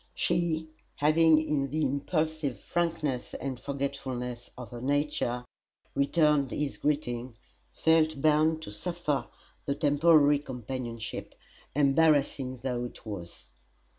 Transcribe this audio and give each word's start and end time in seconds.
She, 0.15 0.67
having 0.95 1.39
in 1.47 1.69
the 1.69 1.83
impulsive 1.83 2.59
frankness 2.59 3.35
and 3.35 3.59
forgetfulness 3.59 4.49
of 4.57 4.71
her 4.71 4.81
nature 4.81 5.45
returned 5.93 6.49
his 6.49 6.77
greeting, 6.79 7.35
felt 7.71 8.19
bound 8.19 8.63
to 8.63 8.71
suffer 8.71 9.27
the 9.67 9.75
temporary 9.75 10.39
companionship, 10.39 11.35
embarrassing 11.75 12.61
though 12.63 12.85
it 12.85 13.05
was. 13.05 13.49